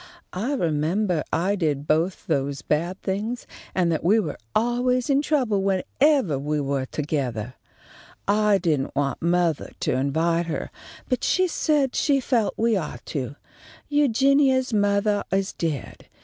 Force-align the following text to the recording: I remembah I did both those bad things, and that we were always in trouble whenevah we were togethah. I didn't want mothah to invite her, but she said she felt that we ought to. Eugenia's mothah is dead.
I 0.33 0.53
remembah 0.55 1.21
I 1.31 1.55
did 1.55 1.85
both 1.87 2.25
those 2.25 2.63
bad 2.63 2.99
things, 3.03 3.45
and 3.75 3.91
that 3.91 4.03
we 4.03 4.19
were 4.19 4.39
always 4.55 5.11
in 5.11 5.21
trouble 5.21 5.61
whenevah 5.61 6.41
we 6.41 6.59
were 6.59 6.87
togethah. 6.87 7.53
I 8.27 8.57
didn't 8.57 8.95
want 8.95 9.21
mothah 9.21 9.73
to 9.81 9.93
invite 9.93 10.47
her, 10.47 10.71
but 11.07 11.23
she 11.23 11.47
said 11.47 11.95
she 11.95 12.19
felt 12.19 12.55
that 12.55 12.61
we 12.63 12.75
ought 12.75 13.05
to. 13.13 13.35
Eugenia's 13.89 14.73
mothah 14.73 15.23
is 15.31 15.53
dead. 15.53 16.07